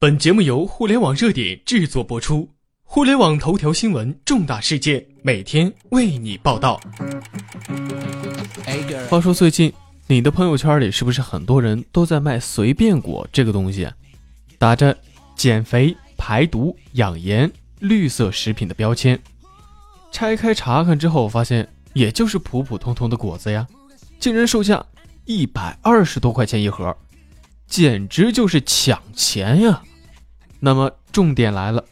[0.00, 2.48] 本节目由互联网热点制作播出，
[2.84, 6.80] 互联网头条新闻重大事件每天为你报道。
[9.10, 9.72] 话说最近
[10.06, 13.88] 你的朋友圈里是不是很多人都在卖随便果这个东西？
[14.56, 14.96] 打着
[15.34, 19.18] 减肥、排毒、养颜、绿色食品的标签，
[20.12, 23.66] 拆开查看之后发现，也就是普普通通的果子呀，
[24.20, 24.86] 竟然售价
[25.24, 26.96] 一百二十多块钱一盒，
[27.68, 29.82] 简直就是抢钱呀！
[30.58, 31.84] 那么重点来了，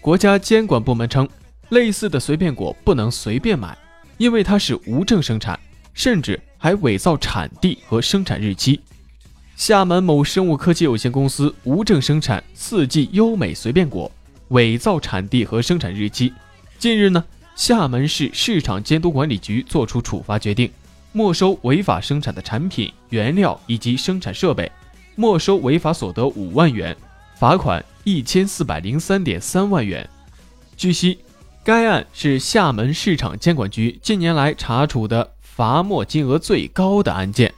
[0.00, 1.28] 国家监管部门称，
[1.70, 3.76] 类似的随便果不能随便买，
[4.16, 5.58] 因为它是无证生产，
[5.92, 8.80] 甚至还伪造产地和生产日期。
[9.56, 14.10] 厦门某生物科技有限公司无证生产四季优美随便果，
[14.48, 16.32] 伪造产地和生产日期。
[16.78, 17.24] 近日呢，
[17.56, 20.70] 厦门市市场监督管理局作出处罚决定，
[21.10, 24.70] 没收违法生产的产品原料以及生产设备，
[25.18, 26.96] 没收违法所得五万元，
[27.36, 27.84] 罚款。
[28.04, 30.08] 一千四百零三点三万元。
[30.76, 31.18] 据悉，
[31.62, 37.52] 该案是厦门市场监管局近年来查处的罚没金额最高的案件。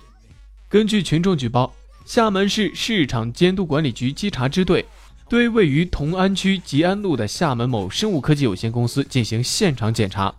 [0.68, 1.72] 根据群众举报，
[2.04, 4.84] 厦门市市场监督管理局稽查支队
[5.28, 10.34] 对位于同安区吉安路的厦门某生物科技有限公司进行现场检查，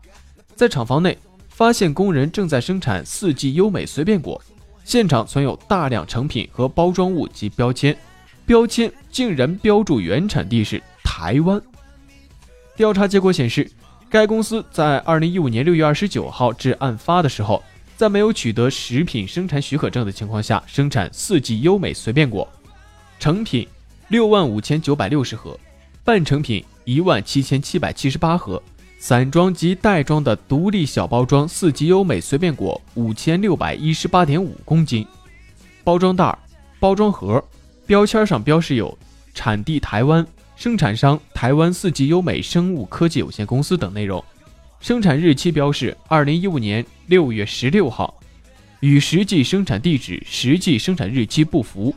[0.55, 4.41] 在厂房内发现工人正在生产四季优美随便果，
[4.83, 7.95] 现场存有大量成品和包装物及标签。
[8.45, 11.61] 标签竟然标注原产地是台湾。
[12.75, 13.69] 调查结果显示，
[14.09, 17.63] 该公司在二零一五年六月二十九号至案发的时候，
[17.95, 22.47] 在没有取得食品生产许可证的情况下，生产四季优美随便果
[23.19, 23.67] 成品
[24.07, 25.57] 六万五千九百六十盒，
[26.03, 28.61] 半成品一万七千七百七十八盒，
[29.01, 35.03] 散装及袋装的独立小包装四季优美随便果五千六百一十八点五公斤，
[35.83, 36.37] 包装袋、
[36.79, 37.43] 包装盒。
[37.87, 38.95] 标签上标示有
[39.33, 44.23] 产地台湾、生产商台湾四季优美生物科技有限公司等内容，
[44.79, 48.21] 生产日期标示二零一五年六月十六号，
[48.81, 51.93] 与实际生产地址、实际生产日期不符。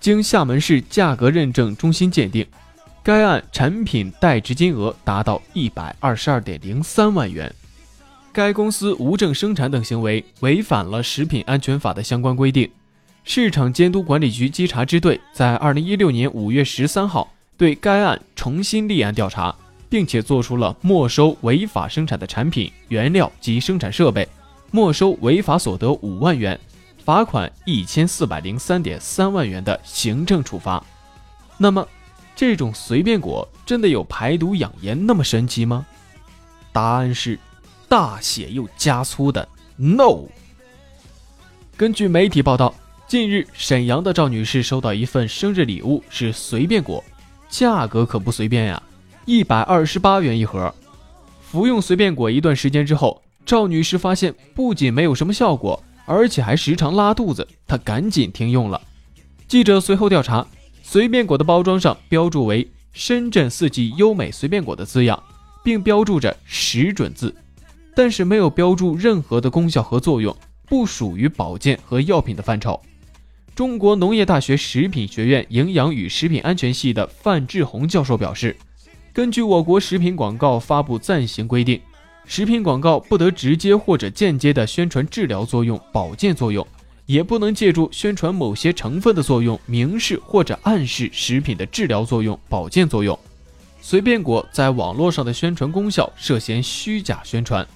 [0.00, 2.44] 经厦门市价格认证中心鉴定，
[3.02, 7.50] 该案产品代值金额达到一百二十二点零三万元。
[8.30, 12.70] 该公司无证生产等行为违反了食品安全法的相关规定。
[13.24, 19.54] 市场监督管理局稽查支队在二零一六年五月十三号对该案重新立案调查，
[19.88, 24.28] 并且作出了没收违法生产的产品原料及生产设备，
[24.70, 26.58] 没收违法所得五万元，
[27.04, 30.82] 罚款一千四百零三点三万元的行政处罚。
[31.58, 31.86] 那么，
[32.40, 35.84] 这种随便果真的有排毒养颜那么神奇吗？
[36.72, 37.38] 答案是
[37.86, 39.46] 大写又加粗的
[39.76, 40.20] no。
[41.76, 42.74] 根据媒体报道。
[43.06, 47.04] 近日，沈阳的赵女士收到一份生日礼物，是随便果，
[47.50, 48.82] 价格可不随便呀，
[49.26, 50.74] 一百二十八元一盒。
[51.42, 58.80] 服用随便果一段时间之后，赵女士发现不仅没有什么效果，而且还时常拉肚子，她赶紧停用了。
[59.46, 60.46] 记者随后调查，
[60.92, 65.22] 随便果的包装上标注为“深圳四季优美随便果”的字样，
[65.62, 67.32] 并标注着实准字，
[67.94, 70.36] 但是没有标注任何的功效和作用，
[70.66, 72.82] 不属于保健和药品的范畴。
[73.54, 78.56] 中国农业大学食品学院营养与食品安全系的范志红教授表示，
[79.12, 81.80] 根据我国食品广告发布暂行规定，
[82.24, 86.66] 食品广告不得直接或者间接的宣传治疗作用、保健作用，
[87.10, 93.18] 也不能借助宣传某些成分的作用，明示或者暗示食品的治疗作用、保健作用。
[93.80, 97.66] 随便果在网络上的宣传功效涉嫌虚假宣传，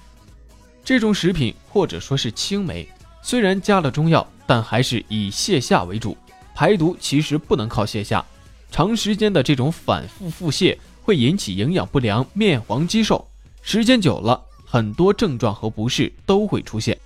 [0.85, 2.87] 这种食品或者说是青梅。
[3.21, 6.15] 虽然加了中药，但还是以泻下为主。
[6.55, 8.23] 排毒其实不能靠泻下，
[8.71, 13.27] 长时间的这种反复腹泻会引起营养不良、面黄肌瘦，
[13.61, 16.97] 时间久了，很多症状和不适都会出现。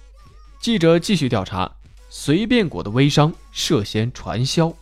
[0.62, 1.72] 记者继续调查，
[2.10, 4.74] 随便果的微商涉嫌传销。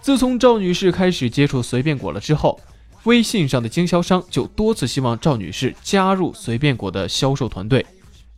[0.00, 2.60] 自从赵女士开始接触随便果了之后，
[3.04, 7.84] 微信上的经销商就多次希望赵女士加入随便果的销售团队。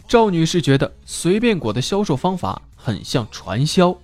[0.06, 3.96] 赵女士觉得随便果的销售方法很像传销，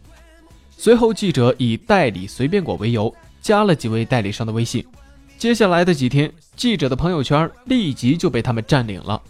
[0.76, 4.84] 随后记者以代理随便果为由加了几位代理商的微信。
[5.38, 9.20] 接下来的几天，记者的朋友圈立即就被他们占领了。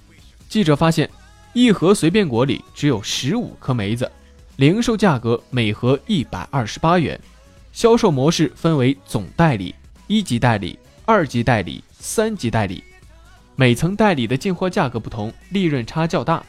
[0.49, 1.09] 记者发现，
[1.53, 4.11] 一盒随便果里只有十五颗梅子，
[4.57, 7.19] 零售价格每盒一百二十八元，
[7.73, 9.75] 销售模式分为总代理、
[10.07, 12.85] 一级代理、二级代理、三级代理，
[13.57, 16.45] 每层代理的进货价格不同，利润差较大。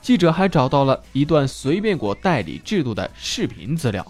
[0.00, 4.06] 记者还找到了一段随便果代理制度的视频资料。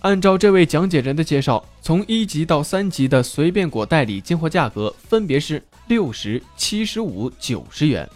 [0.00, 8.08] 按照这位讲解人的介绍，从一级到三级的随便果代理进货价格分别是六十七十五、九十元。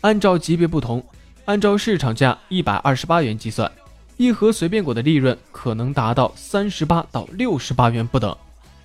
[0.00, 1.04] 按照级别不同，
[1.46, 3.70] 按照市场价一百二十八元计算，
[4.16, 8.34] 一盒随便果的利润可能达到三十八到六十八元不等，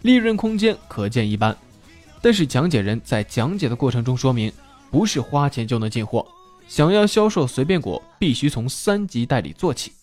[0.01, 1.55] 利润空间可见一斑。
[2.21, 4.51] 但是讲解人在讲解的过程中说明，
[4.91, 6.27] 不是花钱就能进货，
[6.67, 9.93] 想要销售随便果，必须从三级代理做起。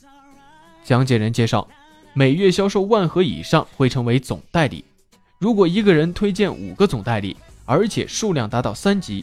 [0.83, 1.69] 讲解人介绍，
[2.15, 4.83] 每月销售万盒以上会成为总代理。
[5.39, 7.37] 如果一个人推荐五个总代理，
[7.67, 9.23] 而且数量达到三级，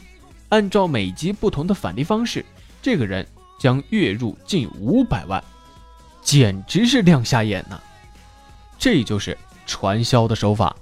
[0.50, 2.44] 按照每级不同的返利方式，
[2.84, 3.26] 这个人
[3.58, 5.42] 将月入近五百万，
[6.20, 7.80] 简直是亮瞎眼呐！
[8.78, 9.34] 这就是
[9.64, 10.76] 传销的手法。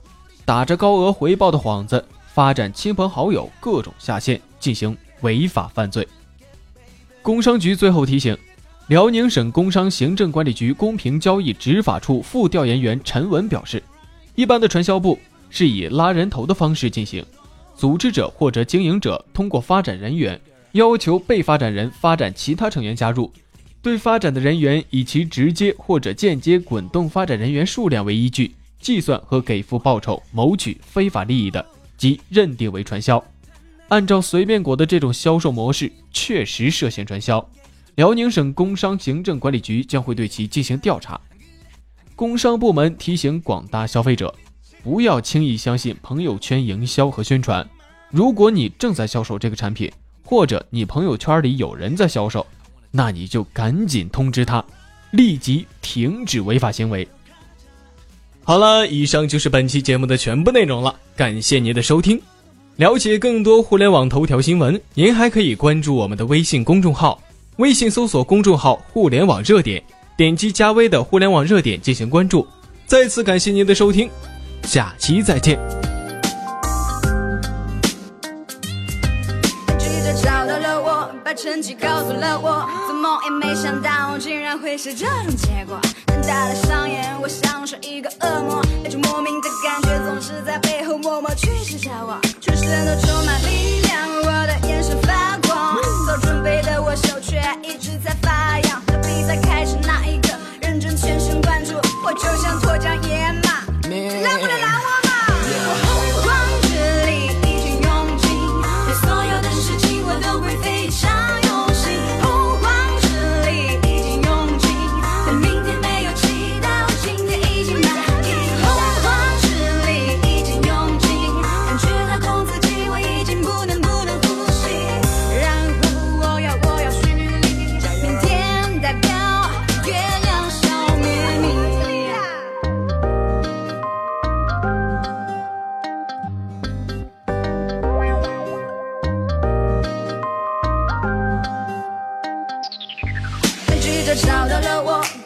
[0.44, 6.04] 打着高额回报的幌子，发展亲朋好友各种下线，进行违法犯罪。
[7.22, 8.36] 工商局最后提醒：
[8.88, 13.80] 辽宁省工商行政管理局公平交易执法处副调研员陈文表示，
[14.34, 15.16] 一般的传销部
[15.50, 17.24] 是以拉人头的方式进行，
[17.76, 20.40] 组织者或者经营者通过发展人员
[20.72, 23.32] 要求被发展人发展其他成员加入，
[23.80, 28.54] 对发展的人员以其直接或者间接滚动发展人员数量为依据。
[28.80, 31.64] 计算和给付报酬谋取非法利益的，
[31.96, 33.22] 即认定为传销。
[33.86, 37.48] 按照随便果的这种销售模式，确实涉嫌传销。
[37.94, 41.20] 辽宁省工商行政管理局将会对其进行调查。
[42.16, 44.34] 工商部门提醒广大消费者，
[44.82, 47.64] 不要轻易相信朋友圈营销和宣传。
[48.10, 49.92] 如果你正在销售这个产品，
[50.32, 52.46] 或者你朋友圈里有人在销售，
[52.90, 54.64] 那你就赶紧通知他，
[55.10, 57.06] 立即停止违法行为。
[58.42, 62.18] 好了，以上就是本期节目的全部内容了，感谢您的收听。
[62.76, 67.22] 了解更多互联网头条新闻，您还可以关注我们的微信公众号，
[67.56, 69.84] 微信搜索公众号“互联网热点”，
[70.16, 72.48] 点击加微的“互联网热点”进行关注。
[72.86, 74.08] 再次感谢您的收听，
[74.62, 75.81] 下期再见。
[81.34, 85.80] 成绩告诉了我，做梦也没想到竟然会是这种结果。
[86.06, 93.21] 瞪大了双眼，我像是一个恶魔，那种莫名的感觉总是在背后默默驱使着我，全身都充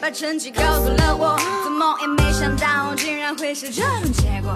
[0.07, 4.55] 把成绩告诉了我，做梦也没想到竟然会是这种结果。